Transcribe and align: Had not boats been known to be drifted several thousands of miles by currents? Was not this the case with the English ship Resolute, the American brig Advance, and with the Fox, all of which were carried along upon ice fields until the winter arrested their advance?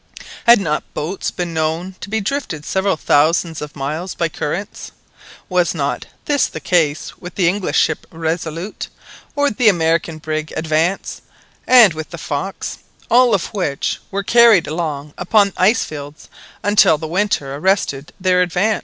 Had 0.47 0.59
not 0.59 0.95
boats 0.95 1.29
been 1.29 1.53
known 1.53 1.93
to 1.99 2.09
be 2.09 2.19
drifted 2.21 2.65
several 2.65 2.97
thousands 2.97 3.61
of 3.61 3.75
miles 3.75 4.15
by 4.15 4.29
currents? 4.29 4.91
Was 5.47 5.75
not 5.75 6.07
this 6.25 6.47
the 6.47 6.59
case 6.59 7.17
with 7.19 7.35
the 7.35 7.47
English 7.47 7.77
ship 7.77 8.07
Resolute, 8.09 8.87
the 9.37 9.69
American 9.69 10.17
brig 10.17 10.51
Advance, 10.57 11.21
and 11.67 11.93
with 11.93 12.09
the 12.09 12.17
Fox, 12.17 12.79
all 13.11 13.35
of 13.35 13.53
which 13.53 13.99
were 14.09 14.23
carried 14.23 14.65
along 14.65 15.13
upon 15.19 15.53
ice 15.55 15.83
fields 15.83 16.29
until 16.63 16.97
the 16.97 17.05
winter 17.05 17.53
arrested 17.53 18.11
their 18.19 18.41
advance? 18.41 18.79